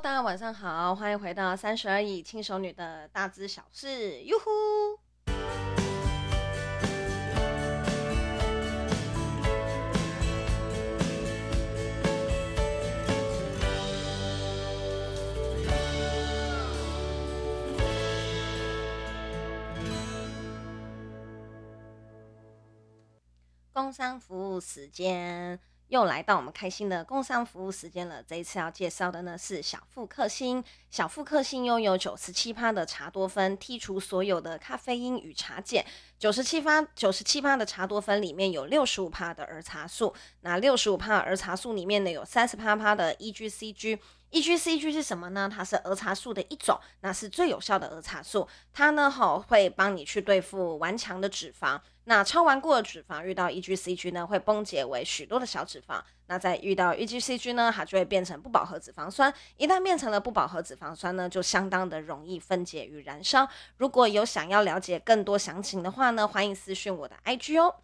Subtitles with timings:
[0.00, 5.00] 大家晚上好，欢迎回到三十而已轻熟女的大知小事，哟呼！
[23.72, 25.58] 工商服务时间。
[25.88, 28.22] 又来到我们开心的工商服务时间了。
[28.22, 30.62] 这一次要介绍的呢是小富克星。
[30.90, 35.84] 小富克星拥有九十七趴的茶多酚，剔除所有的咖啡因与茶碱。
[36.18, 40.12] 九十七发，九十七趴的茶多酚里面有六十五趴的儿茶素。
[40.40, 44.00] 那六十五趴儿茶素里面呢有三十趴趴的 EGCG。
[44.32, 45.48] EGCG 是什么呢？
[45.50, 48.48] 它是儿茶素的一种，那是最有效的儿茶素。
[48.72, 51.80] 它呢，吼会帮你去对付顽强的脂肪。
[52.04, 56.02] 那超顽固的脂肪遇到 EGCG 呢，会崩解为许多的小脂肪。
[56.28, 59.34] 那再遇到 EGCG 呢，它就会变成不饱和脂肪酸。
[59.56, 63.48] 一旦变成了不饱和脂肪酸呢，就相当的容易分解与燃烧。
[63.78, 67.74] 如果有想要了解更多详情的话呢，欢迎私讯我的 IG 哦。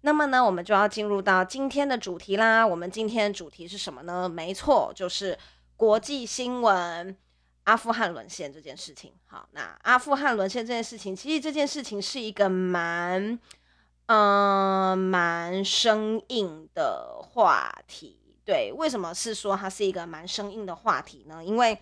[0.00, 2.66] 那么呢，我们就要进入到今天的主题啦。
[2.66, 4.28] 我们今天的主题是什么呢？
[4.28, 5.38] 没错，就是。
[5.76, 7.16] 国际新闻，
[7.64, 9.14] 阿富汗沦陷这件事情。
[9.24, 13.40] 好，那阿富汗沦陷这件事情，其实这件事情是一个蛮，
[14.04, 18.18] 嗯、呃，蛮生硬的话题。
[18.44, 21.44] 对，为什么是说它是一个蛮生硬的话题呢？
[21.44, 21.78] 因为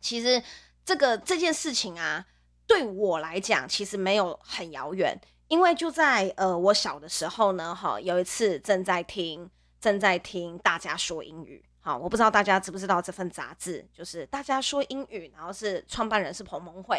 [0.00, 0.42] 其实
[0.84, 2.26] 这个这件事情啊，
[2.66, 5.18] 对我来讲其实没有很遥远，
[5.48, 9.48] 因为就在呃我小的时候呢，哈，有一次正在听
[9.80, 11.64] 正在听大家说英语。
[11.86, 16.98] 好，我不知道大家知不知道这份杂志，就是大家说英语，然后是创办人是彭蒙惠。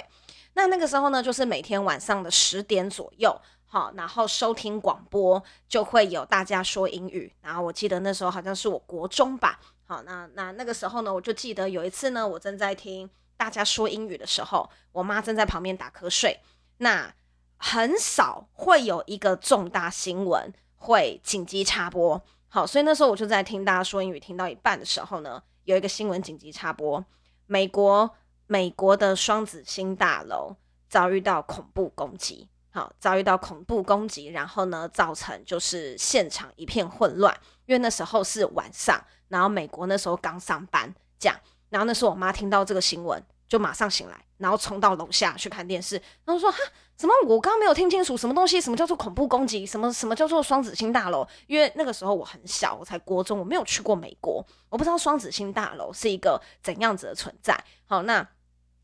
[0.53, 7.33] 那那个时候呢，就是每天晚上的十点左右，好，然后收听广播就会有大家说英语。
[7.41, 16.39] 然后我记得那时候好像是我国中吧，好，那那那个时候呢，我就记得有一次呢，我正在听大家说英语的时候，我妈正在旁边打瞌睡。
[16.77, 17.11] 那
[17.57, 22.21] 很少会有一个重大新闻会紧急插播。
[22.55, 27.03] 好，所以那时候我就在听大家说英语，听到一半的时候呢，有一个新闻紧急插播，
[27.47, 28.09] 美国
[28.47, 30.55] 美国的双子星大楼
[30.87, 41.37] 遭遇到恐怖攻击，好，遭遇到恐怖攻击，然后呢，造成就是现场一片混乱，因为那时候是晚上，然后美国那时候刚上班，这样，
[41.67, 43.21] 然后那时候我妈听到这个新闻。
[43.47, 46.01] 就马上醒来，然后冲到楼下去看电视。
[46.25, 46.57] 然后说：“哈，
[46.97, 47.13] 什么？
[47.27, 48.61] 我刚刚没有听清楚，什么东西？
[48.61, 49.65] 什么叫做恐怖攻击？
[49.65, 51.27] 什么什么叫做双子星大楼？
[51.47, 57.61] 因为那个时候我很小，我才国中，我没有去过美国，我不知道双子星大楼是一个怎样子的存在。
[57.85, 58.25] 好，那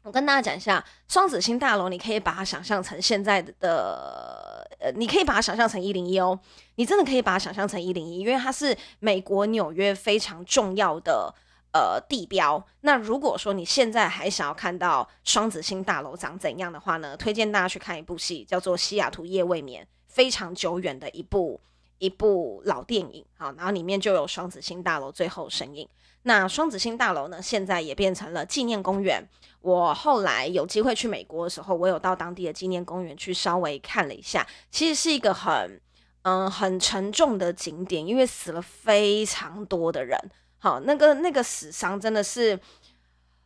[0.04, 6.38] 我跟大家讲一下，双子星大楼，你可以把它想象成现在的，呃，你可以把它想象成一零一哦，
[6.76, 11.34] 你真的可以把它想象成一零一，因为它是美国纽约非常重要的。”
[11.74, 12.62] 呃，地标。
[12.82, 17.16] 那如果说你现在还想要看到双子星大楼长怎样的话呢？
[17.16, 21.62] 推荐大家去看一部戏，叫做《西雅图夜未眠》，非常久远的一部
[21.98, 23.24] 一部老电影。
[23.38, 25.88] 好，然后里面就有双子星大楼最后身影。
[26.24, 29.26] 那双子星大楼呢，现在也变成了纪念公园。
[29.62, 35.80] 我后来有机会去美国的时候，我有到当地的纪念公园去稍微看了一下，其实是一个很
[36.24, 40.16] 嗯、很沉重的景点，因为死了非常多的人。
[40.64, 42.60] 好，那个那个死伤真的是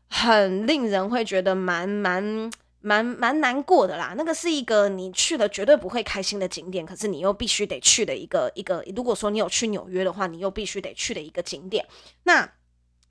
[0.09, 4.13] 很令人会觉得蛮蛮蛮蛮难过的啦。
[4.17, 8.83] 那个是一个你去了绝对不会开心的景点，可是你又必须得去的一个一个。
[8.93, 11.87] 如果说你有去纽约的话，你又必须得去的一个景点。
[12.23, 12.51] 那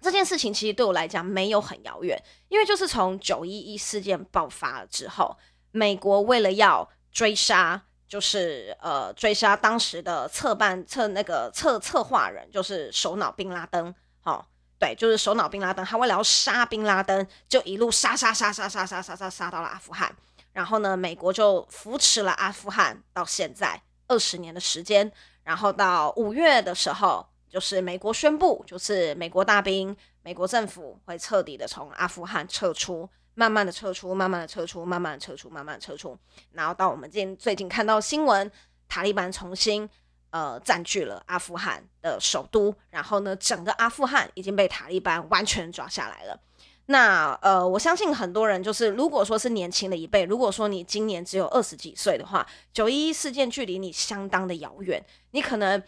[0.03, 5.39] 这件事情其实对我来讲没有很遥远，因为就是从九一一事件爆发了之后，
[5.73, 7.85] 美国为了要追杀。
[8.15, 13.93] 就是呃，追杀当时的策办策那个策策划人，就是首脑宾拉登。
[14.21, 14.47] 好、哦，
[14.79, 15.85] 对，就是首脑宾拉登。
[15.85, 20.15] 他为了要杀宾拉登，就一路杀杀杀杀杀杀杀杀杀到了阿富汗。
[20.53, 25.11] 然后呢，美国就扶持了阿富汗到现在二十年的时间。
[25.43, 33.11] 然后到五月的时候，就是美国宣布，就是美国大兵、美国政府会彻底的从阿富汗撤出。
[33.35, 36.17] 慢慢的撤出，慢慢的撤出，慢慢的撤出，慢慢的撤出，
[36.53, 38.51] 然后到我们今最近看到新闻，
[38.89, 39.89] 塔利班重新
[40.31, 46.41] 呃占据了阿富汗的首都，然后呢，整个阿富汗已经被塔利班完全抓下来了。
[46.87, 55.83] 那呃，我相信很多人就是，如果说是年轻的一辈，如果说你今年只有二十几岁的话，九一一事件距离你相当的遥远，你可能。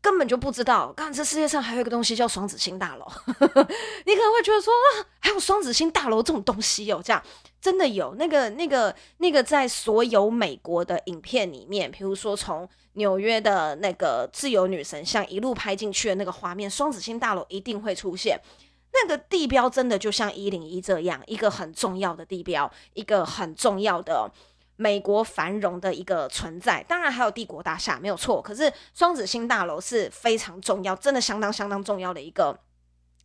[0.00, 3.06] 根本就不知道，刚这世界上还有一个东西叫双子星大楼。
[3.26, 7.22] 你可能会觉得说啊，还有双子星大楼这种东西哦，这样
[7.60, 18.40] 真的有那个、那个、那个，在所有美国的影片里面，比如说从纽约的那个自由女神像一路拍进去的那个画面，双子星大楼一定会出现。
[18.90, 24.30] 那个地标真的就像一零一这样，一个很重要的地标，一个很重要的
[24.78, 26.82] 美国繁荣的一个存在。
[26.88, 32.58] 当然还有帝国大厦没有错，可是双子星大楼是非常重要，真的相当相当重要的一个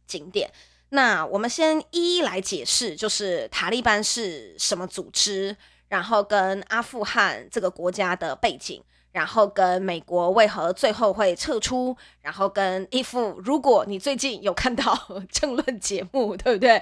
[0.05, 0.51] 景点。
[0.89, 5.55] 那我们先一一来解释，就是塔利班是什么组织，
[5.87, 8.83] 然后跟阿富汗这个国家的背景。
[9.13, 11.95] 然后跟美国为何最后会撤出？
[12.19, 14.91] 然后跟一副，如果你最近有看到
[15.31, 16.81] 政论节目，对不对？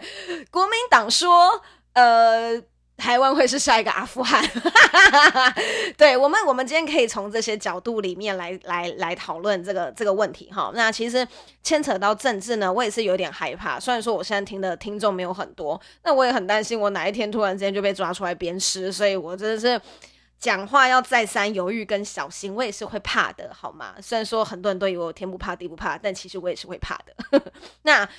[0.50, 2.58] 国民党说，呃，
[3.02, 4.48] 台湾会是下一个阿富汗。
[5.98, 10.72] 对我们，我们今天可以从这些角度里面来来来讨论这个这个问题哈。
[10.76, 11.28] 那其实
[11.64, 13.80] 牵扯到政治呢，我也是有点害怕。
[13.80, 19.82] 虽然说我现在听的听众没有很多，那我也很担心我哪一天突然之间就被抓出来鞭尸，所以我真的是。
[20.42, 23.94] 讲话要再三犹豫跟小心，我也是会怕的，好吗？
[24.02, 27.40] 虽然说很多人都以为我天不怕地不怕，但其实我也是会怕的。
[27.84, 28.10] 那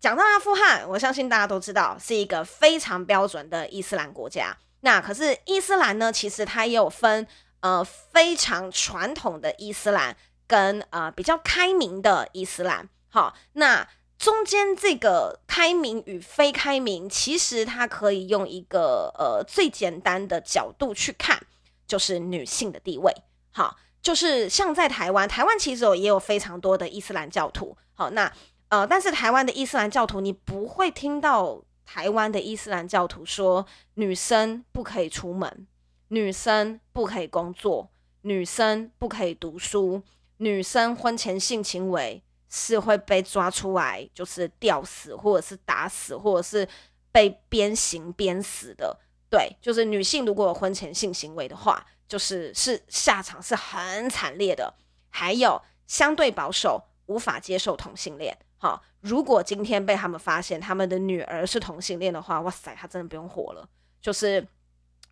[0.00, 4.56] 讲到阿富汗，我相信大家都知道是一个非常标准的伊斯兰国家。
[4.80, 7.26] 那可是伊斯兰呢，其实它也有分
[7.60, 10.16] 呃非常传统的伊斯兰
[10.46, 12.88] 跟呃比较开明的伊斯兰。
[13.08, 21.40] 好，那中间这个开明与非开明，其实它可以用一个呃最简单的角度去看。
[21.88, 23.10] 就是女性的地位，
[23.50, 28.30] 好，就是像在台湾，台湾其实也有非常多的伊斯兰教徒，好，那
[28.68, 35.66] 呃，但是台湾的伊斯兰教徒，你不会听到台湾的伊斯兰教徒说女生不可以出门，
[36.08, 37.90] 女生不可以工作，
[38.22, 40.02] 女生不可以读书，
[40.36, 46.68] 女生婚前性行为是会被抓出来，就是吊死，或者是打死，或者是
[47.10, 48.98] 被鞭刑鞭死的。
[49.30, 54.74] 对，就是女性如果有婚前性行为的话，就是是下场是很惨烈的。
[55.10, 58.36] 还有相对保守，无法接受同性恋。
[58.58, 63.68] 好，如果今天被他们发现他们的女儿是同性恋的话，哇塞，他真的不用活了。
[64.02, 64.46] 就是，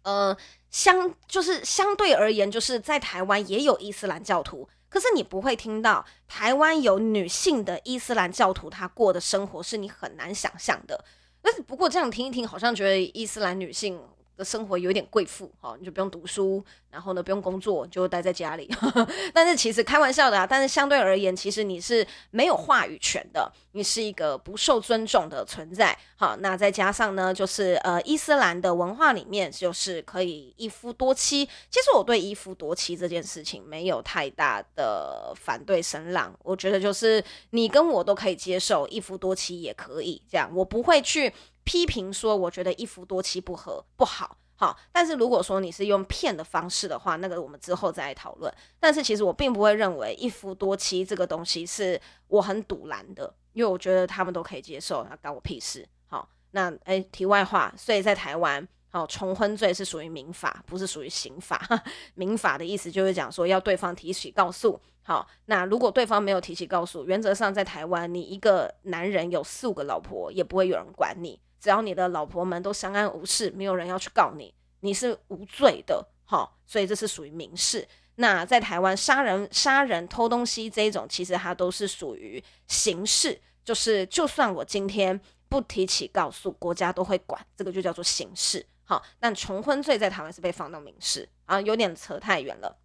[0.03, 0.37] 呃，
[0.71, 11.05] 相就是相对而言，就是在台湾也有伊斯兰教徒，可是你不会听到台湾有女性的伊斯兰教徒，她过的生活是你很难想象的。
[11.41, 14.01] 但是不过这样听一听，好像觉得伊斯兰女性
[14.37, 18.71] 的生活有点贵妇哈，你就不用读书，然后呢不用工作，就待在家里。
[19.33, 25.97] 但是其实开玩笑的啊，但是相对而言，其实你是没有话语权的，你是一个不受尊重的存在。
[26.17, 31.47] 好，那再加上呢，就是呃伊斯兰的文化里面就是可以一夫多妻。
[31.71, 41.33] 其实我对一夫多妻这件事情没有太大的反对声浪，我觉得就是你跟我都可以接受一夫多妻也可以这样，我不会去。
[41.67, 44.79] 批评说，我觉得一夫多妻不合不好，好。
[44.93, 48.51] 但是如果说你是用骗的方式的话，那个我们之后再来讨论。
[48.79, 55.85] 但是其实我并不会认为一夫多妻这个东西是我很堵拦的，因为我觉得他们都可以接受，那关我屁事。
[56.07, 61.61] 好，那诶，题外话，所以在台湾，好，重婚罪是属于民法，不是属于刑法。
[62.15, 64.81] 民法的意思就是讲说要对方提起告诉。
[65.03, 71.39] 好，那如果对方没有提起告诉，原则上在台湾，你一个男人有四五个老婆，也不会有人管你。
[71.67, 77.85] 只要你的老婆们都相安无事，没有人要去告你，你是无罪的，好，所以这是属于民事。
[78.15, 88.65] 那在台湾杀人、杀人、偷东西这一种，其实它都是属于刑事，就是就算我今天不提起告诉，国家都会管，这个就叫做刑事。
[88.85, 92.77] 好，但重婚罪在台湾是被放到民事啊，有点扯太远了。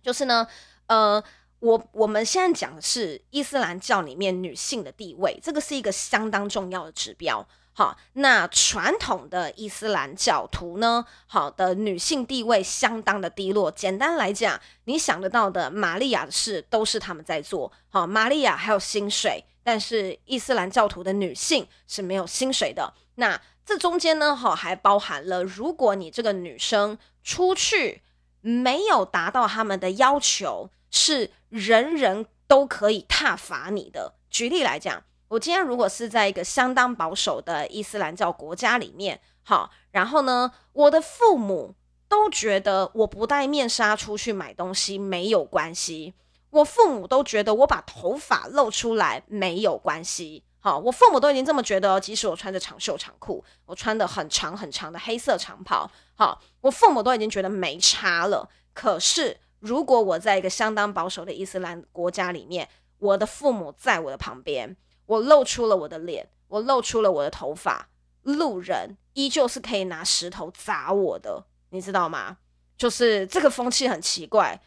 [0.00, 0.48] 就是呢，
[0.86, 1.22] 呃，
[1.58, 7.46] 我我们现在讲的是伊斯兰教里面女性的地位，这个是一个相当重要的指标。
[7.76, 11.04] 好，那传统的伊斯兰教徒呢？
[11.26, 13.68] 好的，女性地位相当的低落。
[13.68, 17.72] 简单来讲，你想得到的玛利亚的事都是他们在做。
[17.88, 22.94] 好，玛利亚还有薪水，但是伊斯兰教徒的女性是没有薪水的。
[23.16, 28.02] 那这中间呢，好还包含了，如果你这个女生出去
[28.40, 34.14] 没有达到他们的要求，是人人都可以挞伐你的。
[34.30, 35.02] 举例来讲。
[35.28, 41.74] 我今天如果是在一个相当保守的伊斯兰教国家里面，好，然后呢，我的父母
[42.08, 46.14] 都觉得我不戴面纱出去买东西没有关系，
[46.50, 58.48] 我父母都觉得我把头发露出来没有关系，好，我父母都已经这么觉得，即使我穿着长袖长裤，我穿的很长很长的黑色长袍，好，我父母都已经觉得没差了。
[58.72, 64.76] 可是如果我在一个相当保守的伊斯兰国家里面，我的父母在我的旁边。
[65.06, 67.88] 我露出了我的脸，我露出了我的头发，
[68.22, 72.38] 路人依旧是可以拿石头砸我的，你知道吗？
[72.76, 74.60] 就是这个风气很奇怪。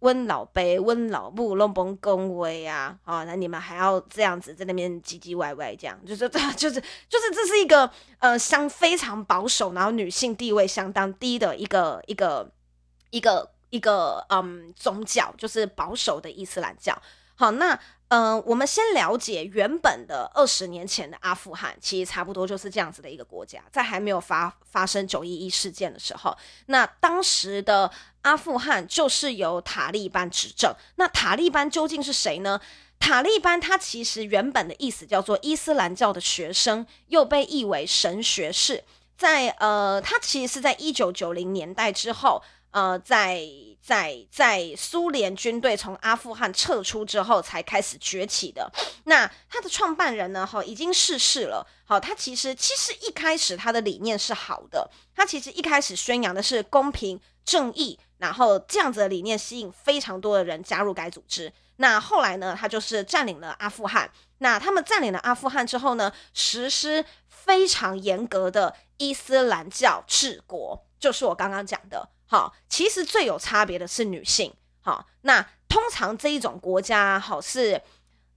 [0.00, 6.74] 温老爸、温老母拢甭恭维啊，啊，那你们还要这样子在那边唧唧歪歪，这样就是这 就是
[7.08, 12.52] 就是这是一个呃相非常保守，然后女性地位相当低的一个一个
[13.10, 17.00] 一个一个嗯宗教，就是保守的伊斯兰教。
[17.34, 17.78] 好，那。
[18.08, 23.60] 嗯、我们先了解原本的二十年前的阿富汗，其实差不多就是这样子的一个国家。
[23.72, 26.36] 在还没有发发生九一一事件的时候，
[26.66, 27.90] 那当时的
[28.22, 30.72] 阿富汗就是由塔利班执政。
[30.94, 32.60] 那塔利班究竟是谁呢？
[33.00, 38.84] 塔利班它其实原本的意思叫做伊斯兰教的学生，又被译为神学士。
[39.18, 42.42] 在呃，它其实是在一九九零年代之后。
[42.72, 43.40] 呃，在
[43.86, 48.68] 在在苏联军队从阿富汗撤出之后，才开始崛起的。
[49.04, 50.44] 那他的创办人呢？
[50.44, 51.64] 哈，已经逝世了。
[51.84, 61.52] 好，他其实其实一开始他的理念是好的，他其实一开始宣扬的是公平正义，然后这样子的理念吸引非常多的人加入该组织。
[61.76, 64.10] 那后来呢，他就是占领了阿富汗。
[64.38, 72.08] 那他们占领了阿富汗之后呢，实施非常严格的伊斯兰教治国，就是我刚刚讲的。
[72.26, 74.52] 好，其实最有差别的是女性。
[74.80, 77.80] 好，那通常这一种国家，好是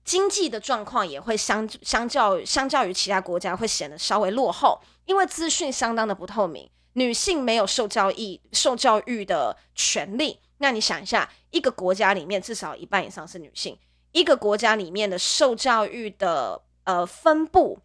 [0.04, 10.40] 经济的状况也会相相较相较于其他国家会显得稍微落后，因为资讯相当的不透明，女性没有受教育受教育的权利。
[10.58, 13.78] 那你想一下，一个国家里面至少一半以上是女性，
[14.12, 17.80] 一个国家里面的受教育的呃分布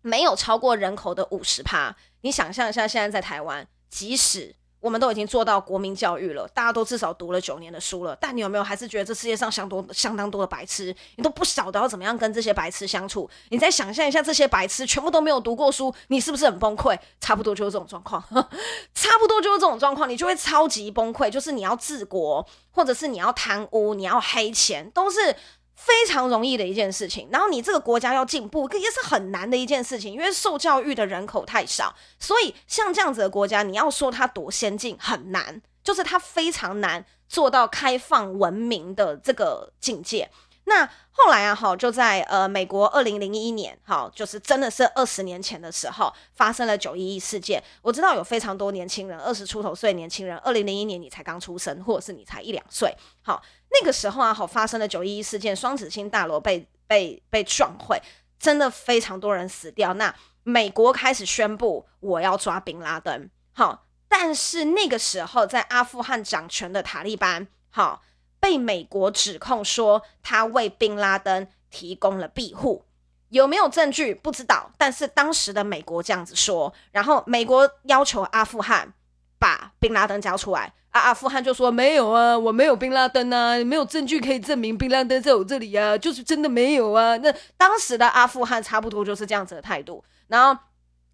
[0.00, 1.94] 没有超过人口的五十趴。
[2.22, 8.14] 你想象一下，现在在台湾，即使我们都已经做到国民教育了，大家都至少读了九年的书了。
[8.20, 10.94] 但你有没有还是觉得这世界上相多相当多的白痴？
[11.16, 13.28] 你都不晓得要怎么样跟这些白痴相处？
[13.48, 16.96] 你再想象一下，这些白痴全部都没有读过书，你是不是很崩溃？
[17.20, 18.22] 差不多就是这种状况，
[18.94, 21.30] 差不多就是这种状况，你就会超级崩溃。
[21.30, 25.34] 就是你要治国，或者是你要贪污，你要黑钱，都是。
[25.76, 40.30] 非常容易的一件事情，然后你这个国家要进步，也是很难的一件事情，因为受教育的人口太少，所以像这样子的国家，你要说它多先进，很难，就是它非常难做到开放文明的这个境界。
[40.68, 47.62] 那后来啊，哈，就在呃美国二零零一年，哈，就是真的是二十年前的时候，发生了九一一事件。
[47.82, 53.42] 我知道有非常多年轻人，二十出头岁年轻人，二零零一年你才刚出生，或者是你才一两岁，好。
[53.68, 58.00] 那个时候啊，好发生了九一一事件，双子星大楼被被被撞毁，
[58.38, 59.92] 真的非常多人死掉。
[59.94, 68.02] 那美国开始宣布我要抓宾拉登，好，但是那个时候在阿富汗掌权的塔利班，好，
[68.40, 72.84] 被美国指控说他为宾拉登提供了庇护，
[73.30, 78.92] 有没有证据不知道，但是当时的美国这样子说，然后美国要求阿富汗
[79.38, 80.72] 把宾拉登交出来。
[80.90, 87.14] 啊阿富汗就说没有啊，我没有宾拉登啊，没有证据可以证明宾拉登在我这里啊，就是真的没有啊。
[87.18, 90.02] 那当时的阿富汗差不多就是这样子的态度。
[90.28, 90.58] 然后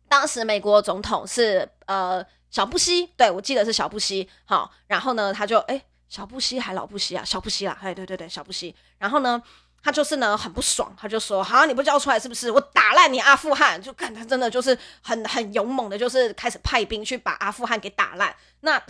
[0.09, 4.29] 当时美国总统是呃小布希，对，我记得是小布希。
[4.45, 5.83] 好，然后呢他就诶，
[6.13, 8.75] 小布希还老布希啊，小布希啦，哎对对对，小布希。
[8.99, 9.43] 然后呢
[9.83, 12.51] 他就是呢很不爽，他就说好，你不交出来是不是？
[12.51, 13.81] 我打烂你阿富汗！
[13.81, 18.37] 就看他真的就是很很勇猛的，就是开始派兵去把阿富汗给打烂。
[18.61, 18.83] 那。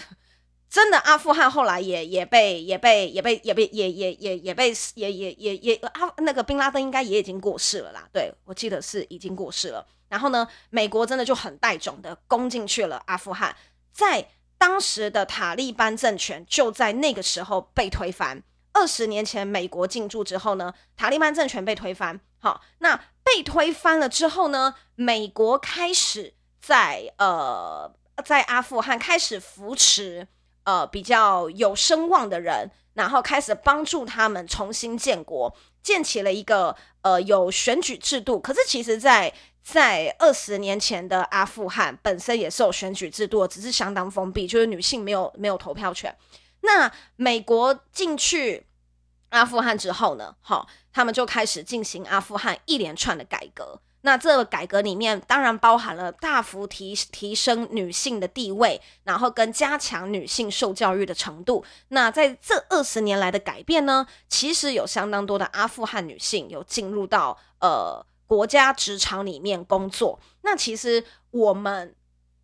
[0.69, 8.09] 真的，阿富汗后来也也被也被也被也被也也也也被也也也也阿那个宾拉登应该也已经过世了啦。
[8.11, 9.87] 对，我记得是已经过世了。
[10.09, 13.55] 然后呢，美国真的就很带种的攻进去了阿富汗，
[13.93, 14.27] 在
[14.63, 18.41] 当时的塔利班政权就在那个时候被推翻。
[18.73, 22.21] 二十年前美国进驻之后呢，塔利班政权被推翻。
[22.39, 27.93] 好，那被推翻了之后呢，美国开始在呃
[28.25, 30.29] 在阿富汗开始扶持。
[30.65, 35.53] 呃，比较有声望的人，然后开始帮助他们重新建国，
[35.83, 38.39] 建起了一个呃有选举制度。
[38.39, 46.15] 可是其实在，在二十年前的阿富汗本身也是有选举制度，只是相当封闭，就是女性没有没有投票权。
[46.63, 48.67] 那美国进去
[49.31, 53.81] 阿富汗之后呢，好，他们就开始进行阿富汗一连串的改革。
[54.05, 61.65] 那这个改革里面当然包含了大幅提提升女性的地位，然后跟加强女性受教育的程度。
[61.89, 70.19] 那在这二十年来的改变呢，其实有相当多的阿富汗女性有进入到呃国家职场里面工作。
[70.43, 71.95] 那其实我们。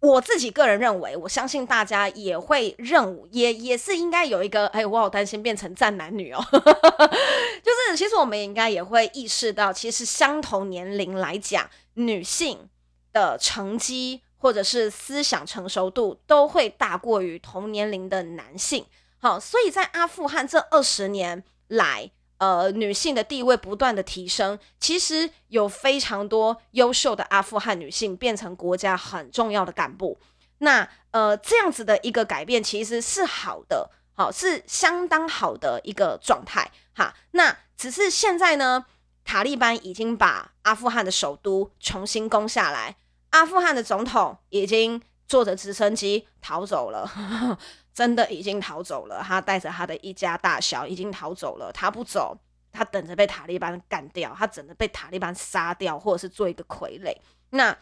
[0.01, 12.69] 我自己个人认为，我相信大家也会认，也也是应该有一个，哎，我好担心变成战男女哦， 就是其实我们应该也会意识到，其实相同年龄来讲，女性
[13.13, 18.87] 的成绩或者是思想成熟度都会大过于同年龄的男性。
[19.19, 30.19] 好，所以在阿富汗这二十年来，呃，女性的地位不断的提升，其实有非常多优秀的阿富汗女性变成国家很重要的干部。
[30.59, 37.15] 那呃，这样子的一个改变其实是好的，好，是相当好的一个状态哈。
[37.33, 38.87] 那只是现在呢，
[39.25, 42.97] 塔利班已经把阿富汗的首都重新攻下来，
[43.31, 47.11] 阿富汗的总统已经坐着直升机逃走了，
[47.99, 49.21] 真的已经逃走了。
[49.27, 52.39] 他带着他的一家大小已经逃走了，他不走，
[52.71, 57.13] 他等着被塔利班干掉，他等着被塔利班杀掉，或者是做一个傀儡。
[57.51, 57.77] 那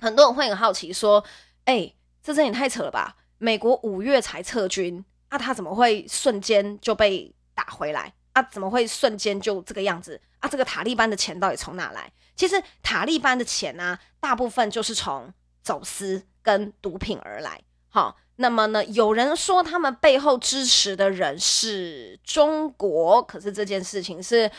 [0.00, 1.24] 很多人会很好奇说，
[1.66, 1.96] 哎、欸。
[2.26, 3.14] 这也太扯了吧！
[3.36, 8.14] 美国五月才撤军，那、啊、他怎么会瞬间就被打回来？
[8.32, 10.18] 啊，怎么会瞬间就这个样子？
[10.40, 12.10] 啊，这个塔利班的钱到底从哪来？
[12.34, 15.30] 其实塔利班的钱呢、啊，大部分就是从
[15.60, 17.60] 走私跟毒品而来。
[17.90, 24.50] 好，那么呢，有人说他们背后支持的人是中国，可是这件事情是。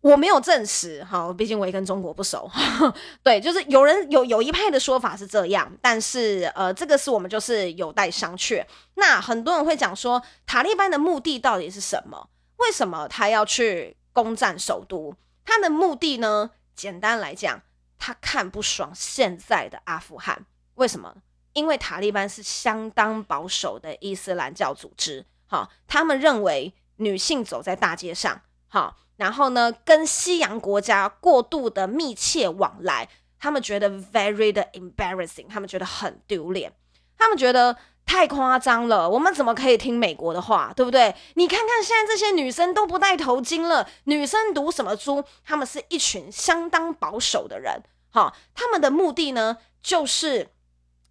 [0.00, 2.48] 我没有证实，哈，毕竟我也跟中国不熟。
[3.20, 8.64] 对，就是有人有有一派的说法是这样，但是呃，这个是我们就是有待商榷。
[8.94, 12.28] 那很多人会讲说，塔利班的目的到底是什么？
[12.58, 15.16] 为什么他要去攻占首都？
[15.44, 16.52] 他的目的呢？
[16.76, 17.60] 简单来讲，
[17.98, 20.46] 他看不爽现在的阿富汗。
[20.76, 21.16] 为什么？
[21.58, 28.96] 因为塔利班是相当保守的伊斯兰教组织，哈，他们认为女性走在大街上，哈。
[29.16, 36.72] 然后呢，跟西洋国家过度的密切往来，他们觉得 very 的 embarrassing，他们觉得很丢脸，
[37.16, 39.10] 他们觉得太夸张了。
[39.10, 41.16] 我们怎么可以听美国的话，对不对？
[41.34, 45.24] 你看看现在这些女生都不戴头巾了，女生读什么书？
[45.44, 50.50] 他们是一群相当保守的人，哈，他们的目的呢，就是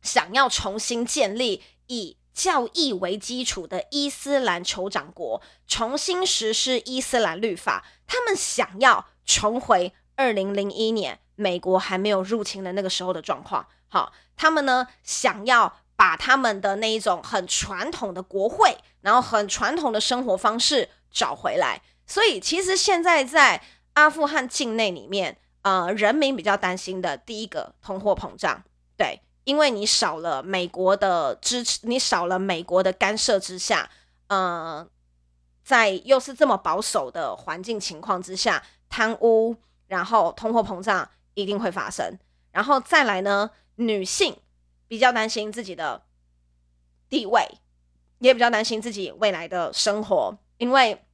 [0.07, 2.17] 想要重新建立以。
[2.37, 13.65] 教义为基础的伊斯兰酋长国重新实施伊斯兰律法，他们想要重回二零零一年美国还没有入侵的那个时候的状况。
[13.87, 21.81] 好，他们呢，想要把他们的那一种很传统的国会，然后很传统的生活方式找回来。
[22.05, 28.63] 所以，其实现在在阿富汗境内里面，呃，人民比较担心的第一个通货膨胀，
[28.95, 29.21] 对。
[29.47, 33.89] 因为你少了美国的支持，你少了美国的干涉之下，
[34.27, 34.85] 呃，
[35.63, 39.55] 在又是这么保守的环境情况之下，贪污，
[39.87, 42.19] 然后通货膨胀一定会发生。
[42.51, 44.35] 然后再来呢，女性
[44.85, 46.03] 比较担心自己的
[47.07, 47.47] 地位，
[48.19, 51.05] 也比较担心自己未来的生活，因为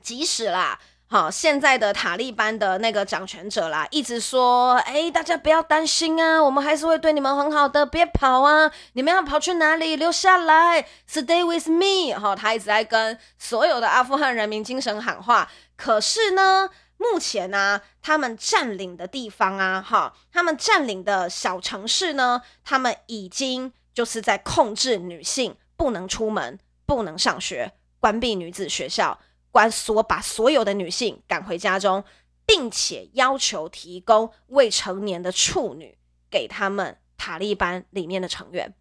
[0.00, 0.80] 即使啦。
[1.12, 9.94] 好，现在的塔利班的那个掌权者啦，一直说，哎，大家不要担心啊，我们还是会对你们很好的，别跑啊，你们要跑去哪里？
[9.94, 12.18] 留下来，Stay with me。
[12.18, 15.50] 好，他一直在跟所有的阿富汗人民精神喊话。
[15.76, 29.18] 可是呢，目前呢、啊，他们占领的地方啊，哈，他们占领的小城市呢，他们已经就是在控制女性不能出门、不能上学，关闭女子学校。
[29.52, 32.02] 关所把所有的女性赶回家中，
[32.44, 35.96] 并且要求提供未成年的处女
[36.28, 38.74] 给他们塔利班里面的成员。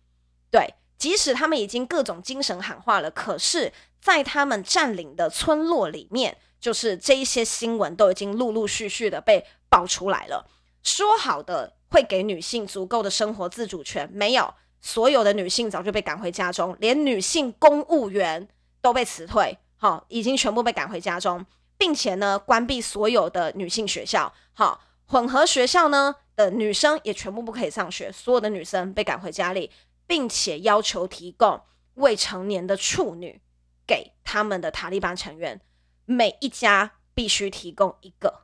[0.50, 10.50] 对，即使他们已经各种精神喊话了，可是，在他们占领的村落里面，就是这一些新闻都已经陆陆续续的被爆出来了。
[10.84, 18.48] 说好的会给女性足够的生活自主权，没有，所有的女性早就被赶回家中，连女性公务员
[18.82, 19.58] 都被辞退。
[19.82, 21.44] 好，已经全部被赶回家中，
[21.76, 24.32] 并且呢，关闭所有的女性学校。
[24.54, 29.72] 好，混合学校呢的女生也全部不可以上学，所有的女生被赶回家里，
[30.06, 31.60] 并且要求提供
[31.96, 33.42] 未成年的处女
[33.88, 35.60] 给他们的塔利班成员，
[36.06, 38.42] 每一家必须提供一个。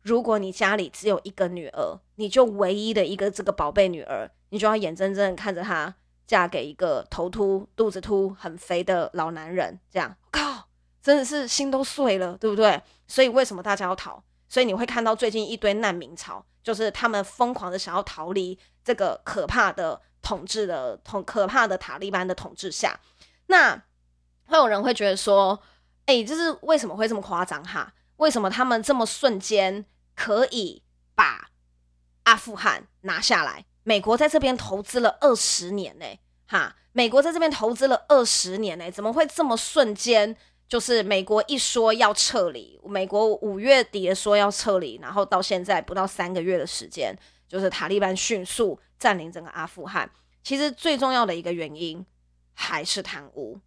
[0.00, 5.94] 如果你家里只有一个女儿，你就唯一的一个这个宝贝女儿，你就要眼睁睁看着她
[6.26, 10.47] 嫁给一个头秃、肚子秃、很肥的老男人，这样靠。
[11.08, 12.78] 真的是心都碎了，对不对？
[13.06, 14.22] 所以为什么大家要逃？
[14.46, 23.00] 所以你会看到最近一堆难民潮，就是他们疯狂的想要逃离这个可怕的统治的统可怕的塔利班的统治下。
[23.46, 23.74] 那
[24.44, 25.58] 会有人会觉得说，
[26.04, 27.90] 哎、欸，就是为什么会这么夸张哈？
[28.18, 30.82] 为什么他们这么瞬间可以
[31.14, 31.48] 把
[32.24, 33.64] 阿富汗拿下来？
[33.82, 36.04] 美国在这边投资了二十年呢，
[36.46, 40.36] 哈，美国在这边投资了二十年呢，怎么会这么瞬间？
[40.68, 47.16] 就是美国一说要撤离，美国五月底说要撤离，然后到现在不到三个月的时间，
[47.48, 50.10] 就是塔利班迅速占领整个阿富汗。
[50.42, 52.04] 其实最重要的一个原因
[52.52, 53.58] 还是贪污。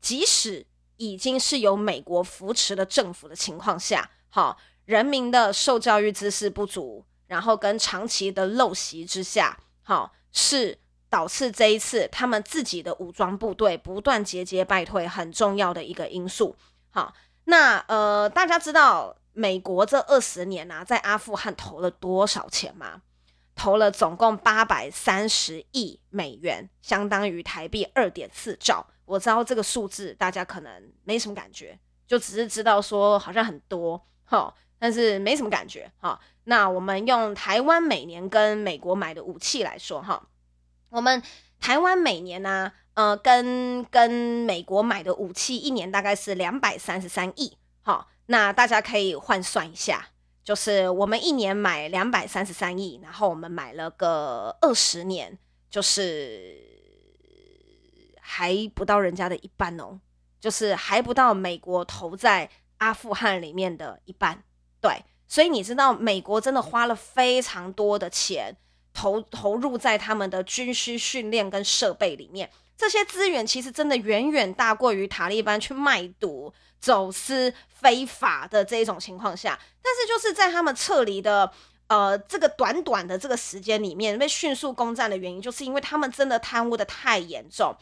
[0.00, 10.78] 即使已经是由美国扶持的政府的情况下，好，人民的受教育知识不足，然后跟长期的陋习之下，好，是
[11.10, 16.56] 导致这一次他们自己的武装部队不断节节败退很重要的一个因素。
[16.90, 17.12] 好，
[17.44, 23.02] 那呃，大家知道美国这二十年啊，在阿富汗投了多少钱吗？
[23.56, 28.86] 投了总共八百三十亿美元，相当于台币二点四兆。
[29.04, 30.72] 我知道这个数字大家可能
[31.04, 36.18] 没什么感觉，就只是知道说好像很多哈，但是没什么感觉哈。
[36.44, 40.26] 那我们用台湾每年跟美国买的武器来说哈，
[40.90, 41.22] 我们
[41.60, 47.56] 台湾每年呢、呃，跟跟美国买的武器一年大概是两百三十三亿。
[47.82, 50.08] 好，那大家可以换算一下。
[50.42, 56.56] 就是我们一年买两百三十三亿，然后我们买了个二十年，就是
[58.20, 60.00] 还不到人家的一半哦，
[60.40, 64.42] 就是还不到美国投在阿富汗里面的一半。
[64.80, 68.56] 对，所以你知道美国真的花了非常多的钱
[68.92, 76.52] 投投入在他们的军需训练跟设备里面，这些资源其实真的远远大过于塔利班去卖毒。
[76.80, 81.52] 走私非法的这一种情况下，但是就是在他们撤离的
[81.88, 87.76] 呃这个短短的这个时间里面被迅速攻占的原因，就是因为他们真的贪污得太严重。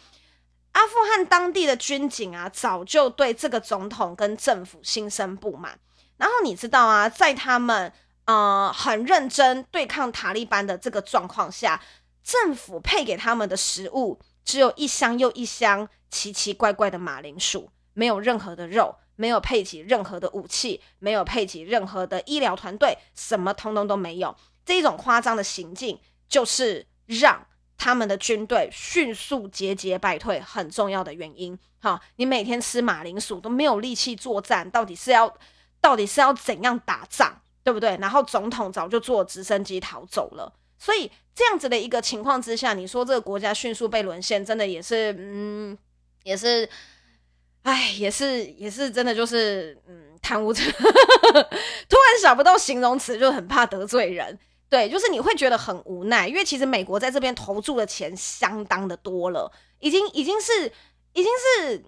[0.72, 5.78] 阿富汗当地的军警啊，早就对这个总统跟政府心生不满。
[6.16, 7.92] 然后你知道啊，在他们
[8.28, 11.80] 呃很认真对抗塔利班的这个状况下，
[12.22, 17.70] 政府配给他们的食物只有一箱又一箱奇奇怪怪的马铃薯。
[17.94, 24.36] 没有任何的肉，没有配给任何的武器，没有配给任何的医疗团队，什么通通都没有。
[24.64, 27.44] 这一种夸张的行径，就是让
[27.76, 31.58] 他们的军队迅速节节败退很重要的原因。
[31.80, 35.34] 哈，你每天吃马铃薯都没有力气作战，到底是要
[35.80, 37.94] 到底是要怎样打仗，对不对？
[38.00, 45.76] 然后总统早就坐直升机逃走了，所以这样子的一个情况之下，你说这个国家迅速被沦陷，真的也是，嗯，
[46.22, 46.66] 也是。
[47.64, 54.38] 哎，也是，也是真的，就是嗯，贪污者， 突然想不到形容词，就很怕得罪人。
[54.70, 60.72] 对，就是你会觉得很无奈，因为其实美国在这边投注的钱相当的多了，已经已经是
[61.12, 61.84] 已经是，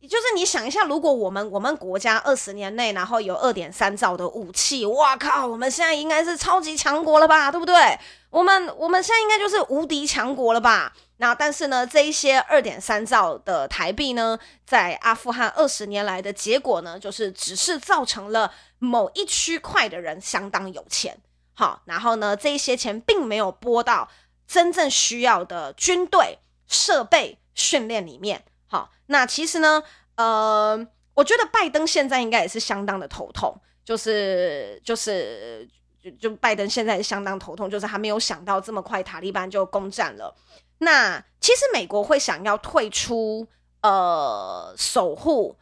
[0.00, 7.98] 也就是你想一下，如果我们我们国家二十年内然后有二点三兆的武器，哇靠，我们现在应该是超级强国了吧，对不对？
[8.30, 10.92] 我们我们现在应该就是无敌强国了吧？
[11.16, 21.18] 那但是呢，这一些二点三兆的台币呢，在阿富汗二十年来的结果呢，就是只是造成了某一区块的人相当有钱，
[21.54, 24.08] 好，然后呢，这一些钱并没有拨到
[24.46, 29.82] 真正需要的军队设备训练里面，好，那其实呢，
[30.16, 35.68] 呃，我觉得拜登现在应该也是相当的头痛，就是就是
[36.02, 40.36] 就就拜登现在相当头痛，就是还没有想到这么快塔利班就攻占了。
[40.78, 43.48] 那其实美国会想要退出，
[43.82, 45.56] 呃，守护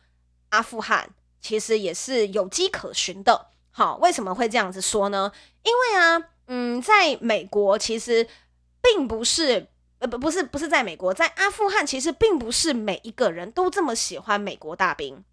[0.51, 1.09] 阿富汗，
[1.40, 3.47] 其实也是有迹可循的。
[3.71, 5.31] 好，为什么会这样子说呢？
[5.62, 8.27] 因为啊，嗯，在美国其实
[8.83, 15.24] 并不是，呃，不，不是，不是在美国，在阿富汗其实并不是每一个人都这么喜欢美国大兵，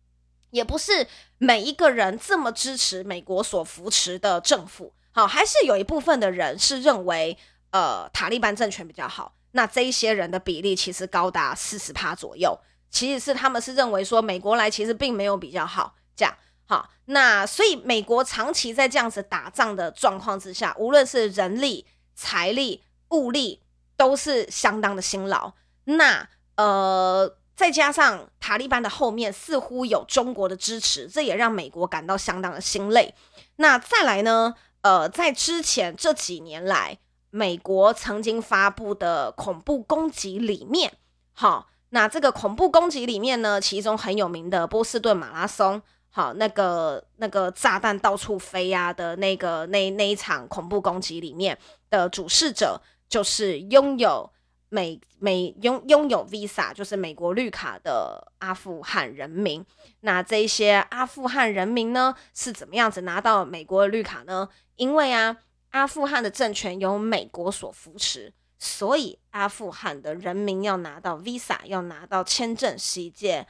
[0.52, 4.93] 也不是每一个人这么支持美国所扶持的政府。
[5.12, 7.38] 好，还是有一部分的人是认为，
[7.71, 9.36] 呃，塔利班政权比较好。
[9.52, 12.58] 那这一些人的比例其实高达四十趴左右，
[12.89, 16.34] 其实是他们是认为说美国来其实并没有比较好，这样
[16.65, 16.89] 好。
[17.06, 23.62] 那所以美国长期在这样子打仗的状况之下，无论是人力、财力、物力，
[24.04, 25.54] 都是相当的辛劳。
[25.86, 33.16] 那呃，再加上塔利班的后面似乎有中国的支持，这也让美国感到相当的心累。
[33.56, 34.56] 那再来呢？
[34.82, 37.00] 呃，在之前这几年来。
[37.36, 40.94] 美国曾经发布的恐怖攻击里面，
[41.34, 51.58] 好，那这个恐怖攻击里面呢，其中很有名的波士顿马拉松，好，那个那个炸弹到处飞呀的那个那那一场恐怖攻击里面
[51.89, 52.80] 的主事者，
[53.13, 54.28] 就是拥有
[54.69, 59.63] 美美拥拥有 Visa，就是美国绿卡的阿富汗人民。
[59.99, 64.49] 那这一些阿富汗人民呢，是怎么样子拿到美国的绿卡呢？
[64.78, 65.38] 因为啊。
[65.73, 73.47] 阿富汗的政权由美国所扶持，所以阿富汗的人民要拿到 Visa，要拿到签证是一件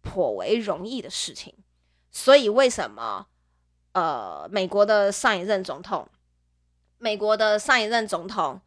[0.00, 1.52] 颇为容易的事情。
[2.12, 3.26] 所以为什么
[3.94, 6.08] 呃，美国的上一任总统，
[6.98, 8.60] 美国的上一任总统，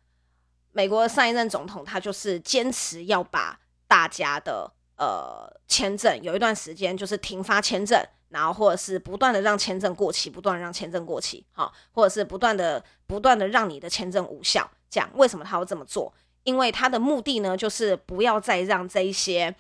[0.72, 14.70] 美国上一任总统，他就是坚持要把大家的呃签证，有一段时间就是停发签证，然后或者是不断的让签证过期，不断让签证过期，好，或者是不断的不断的让你的签证无效。
[14.90, 16.14] 这样为什么他要这么做？
[16.44, 19.56] 因为他的目的呢，就是不要再让这一些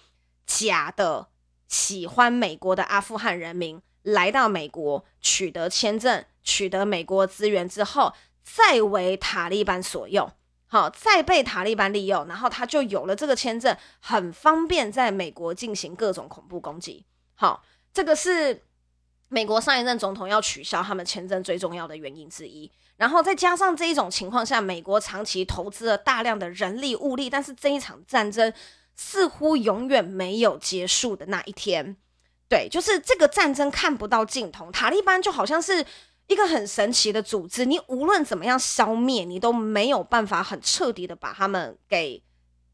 [0.45, 1.28] 假的
[1.67, 10.32] 喜欢美国的阿富汗人民来到美国取得签证、取得美国资源之后，再为塔利班所用。
[10.71, 17.03] 好，再被塔利班利用，然后他就有了这个签证，很方便在美国进行各种恐怖攻击。
[17.34, 18.62] 好，这个是
[19.29, 22.71] 美国上一任总统要取消他们签证最重要的原因之一。
[22.97, 28.53] 然后再加上这一种情况下，美国长期投资了大量的人力物力，但是这一场战争
[28.95, 31.97] 似乎永远没有结束的那一天。
[32.47, 35.84] 对，就是这个战争看不到尽头，塔利班就好像是。
[36.29, 42.21] 一个很神奇的组织，你无论怎么样消灭，你都没有办法很彻底的把他们给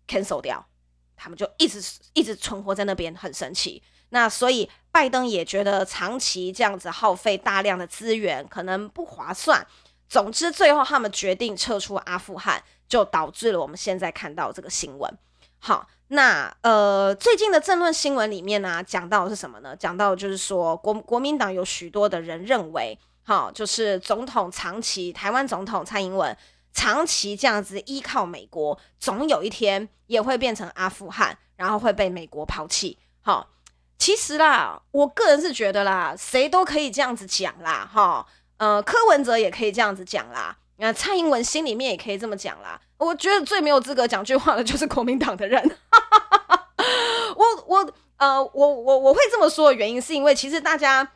[0.09, 0.67] cancel 掉，
[1.15, 3.81] 他们就一直一直存活在那边，很神奇。
[4.09, 9.65] 那所以拜登也觉得长期这样子耗费大量的资源可能不划算。
[10.09, 15.17] 总之，最后他们决定撤出阿富汗，就导致了我们现在看到这个新闻。
[15.59, 19.73] 好，那呃，最近的政论新闻里面呢，讲到的是什么呢？
[19.77, 22.99] 讲到就是说国国民党有许多的人认为。
[23.27, 26.37] 好，就是总统长期，台湾总统蔡英文
[26.71, 32.99] 长期这样子依靠美国，总有一天也会变成阿富汗，然后会被美国抛弃。
[33.21, 33.49] 好，
[33.97, 38.23] 其实啦，我个人是觉得啦，谁都可以这样子讲啦，哈，
[38.57, 42.79] 呃，柯文哲也可以这样子讲啦，那蔡英文心里面也可以这么讲啦。
[42.97, 45.59] 我觉得最没有资格讲句话的就是国民党的人。
[47.35, 51.11] 我我呃，我我我会这么说的原因，是因为其实大家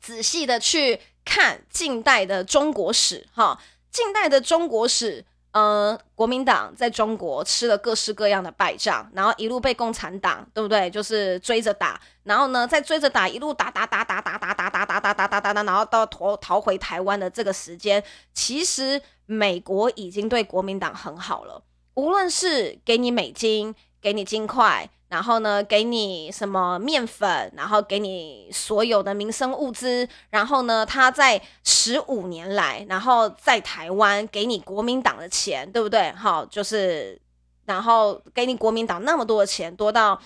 [0.00, 1.00] 仔细的去。
[1.24, 3.58] 看近代的中国史，哈，
[3.90, 10.90] 近代的中国史，呃，国民党在中国吃了各式各样的败仗，然后一路被共产党，对不对？
[10.90, 18.02] 就是追着打，然后呢，再追着打，一路打打打打打打打打打打打打打，然后到逃逃回台湾的这个时间，
[18.32, 21.62] 其实美国已经对国民党很好了，
[21.94, 24.88] 无论是给你美金，给你金块。
[25.10, 30.08] 然后呢，给你什么面粉，然后给你所有的民生物资。
[30.30, 36.12] 然后呢，他在十五年来，然后在台湾给你国民党的钱，对不对？
[36.12, 37.20] 好，就是
[37.64, 40.16] 然后给你国民党那么多的钱，多到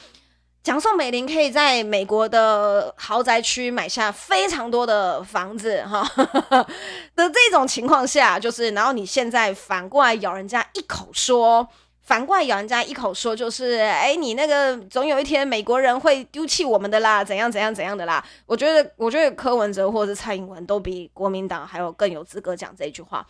[0.63, 6.07] 蒋宋美龄可以在美国的豪宅区买下非常多的房子，哈
[7.17, 11.67] 的这种情况下，就是然后你现在反过来咬人家一口说。
[12.05, 18.23] 反过来咬人家一口说，就是哎，你那个总有一天美国人会丢弃我们的啦，怎样怎样怎样的啦。
[18.45, 23.27] 我觉得，我觉得柯文哲或者蔡英文都比国民党还有更有资格讲这句话。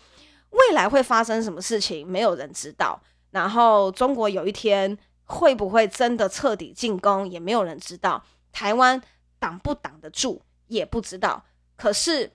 [0.50, 3.00] 未来会发生什么事情，没有人知道。
[3.30, 8.24] 然后中国有一天会不会真的彻底进攻，也没有人知道。
[8.52, 9.00] 台湾
[9.38, 11.44] 挡不挡得住，也不知道。
[11.76, 12.32] 可是，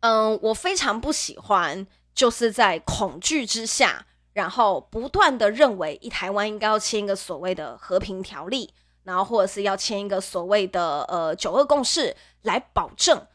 [0.00, 4.06] 嗯，我非常不喜欢，就是在恐惧之下。
[4.32, 8.72] 然后不断的认为，一台湾应该要签一个所谓的和平条例，
[9.04, 13.26] 然后或者是要签一个所谓的呃九二共识，来保证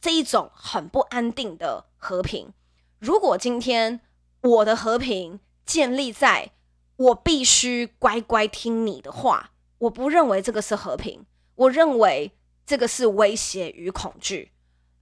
[0.00, 2.52] 这一种很不安定的和平。
[2.98, 4.00] 如果今天
[4.40, 6.50] 我的和平建立在
[6.96, 12.32] 我必须乖乖听你的话，我不认为这个是和平，我认为
[12.66, 14.52] 这个是威胁与恐惧。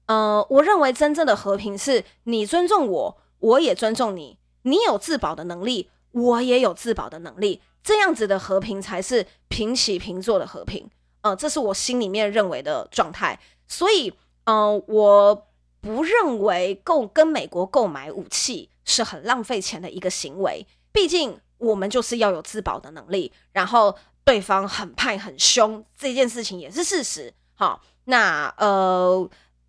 [0.06, 4.38] 呃，我认为真正的和平是你尊重我，我也尊重你。
[4.62, 10.88] 你有自保的能力，我也有自保的能力，这样子的和平才是平起平坐的和平。
[11.22, 13.38] 呃，这是我心里面认为的状态。
[13.68, 14.12] 所以，
[14.44, 15.46] 呃，我
[15.80, 20.66] 不认为购跟美国购买武器是很浪费钱的一个行为。
[20.90, 23.32] 毕竟，我们就是要有自保的能力。
[23.52, 27.32] 然后，对方很派很凶，这件事情也是事实。
[27.54, 29.28] 好，那呃，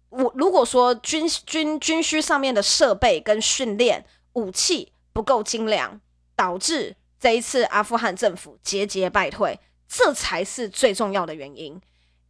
[0.09, 4.03] 我如果说军军军需上面的设备跟训练，
[4.33, 5.99] 武器不够精良，
[6.35, 11.79] 导致这一次阿富汗政府节节败退，这才是最重要的原因。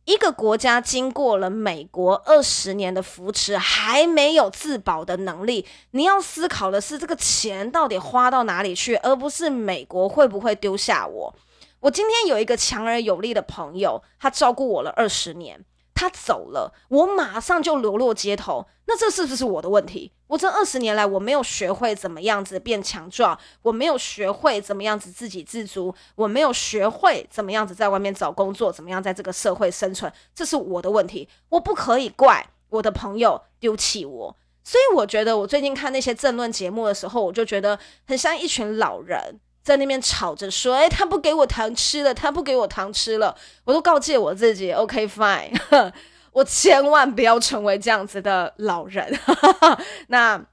[0.05, 11.33] 一个国家经过了美国二十年的扶持，还没有自保的能力，你要思考的是这个钱到底花到哪里去，而不是美国会不会丢下我。
[11.79, 15.63] 我今天有一个强而有力的朋友，他照顾我了二十年。
[15.93, 18.65] 他走了，我马上就流落街头。
[18.85, 20.11] 那这是不是我的问题？
[20.27, 31.29] 我这二十年来，我没有学会怎么样子变强壮，我没有学会怎么样子自给自足，我没有学会怎么样子在外面找工作，怎么样在这个社会生存，这是我的问题。
[31.49, 34.37] 我不可以怪我的朋友丢弃我。
[34.63, 45.51] 所以我觉得，我最近看那些政论节目的时候，我就觉得很像一群老人在那边吵着说：“哎，他不给我糖吃了，他不给我糖吃了。”我都告诫我自己：“OK fine，
[46.33, 49.17] 我千万不要成为这样子的老人。
[50.09, 50.45] ”那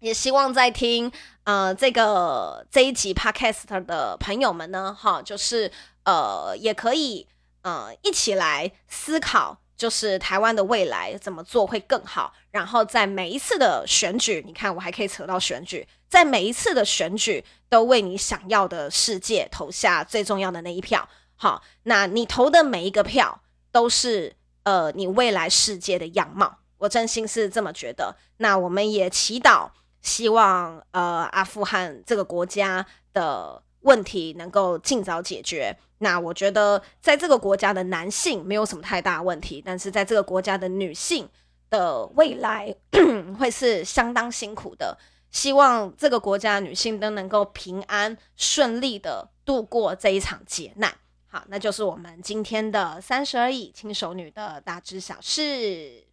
[0.00, 1.12] 也希望在听
[1.44, 5.70] 呃这个这一集 Podcast 的朋友们呢，哈，就是
[6.04, 7.26] 呃也可以
[7.62, 9.58] 呃一起来思考。
[9.76, 12.32] 就是台湾的未来怎么做会更好？
[12.52, 21.08] 然后在每一次的选举，你看我还可以扯到选举，在每一次的选举都为你想要的世界投下最重要的那一票。
[21.34, 23.40] 好，那你投的每一个票
[23.72, 28.14] 都是呃你未来世界的样貌，我真心是这么觉得。
[28.36, 29.68] 那我们也祈祷，
[30.02, 35.76] 希望呃阿富汗这个国家的问题能够尽早解决。
[35.98, 41.28] 那我觉得，在这个国家的男性没有什么太大问题，但是在这个国家的女性
[41.70, 42.72] 的未来
[43.36, 44.96] 会是相当辛苦的。
[45.34, 50.96] 希望这个国家女性都能够平安顺利的度过这一场劫难。
[51.26, 56.04] 好，那就是我们今天的三十而已轻熟女的大知小事。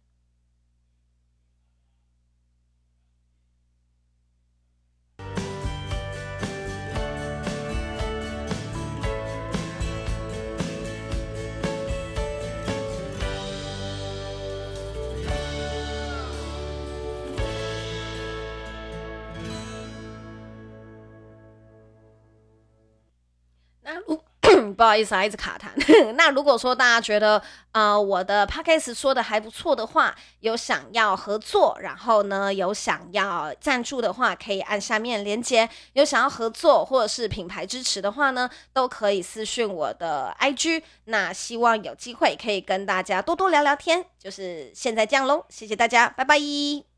[24.76, 25.68] 不好意思啊，一直卡痰。
[26.14, 35.68] 那如果说大家觉得呃我的 podcast 说的还不错的话，有想要合作，然后呢有想要赞助的话，可以按下面连接。
[35.92, 40.82] 有想要合作或者是品牌支持的话呢，都可以私讯我的 IG。
[41.04, 44.04] 那希望有机会可以跟大家多多聊聊天。
[44.18, 46.91] 就是现在这样喽，谢谢大家，拜拜。